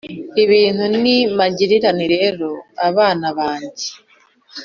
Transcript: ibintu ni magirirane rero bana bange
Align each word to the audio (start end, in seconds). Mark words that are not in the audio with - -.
ibintu 0.43 0.83
ni 1.01 1.15
magirirane 1.37 2.05
rero 2.15 2.49
bana 2.95 3.27
bange 3.37 3.89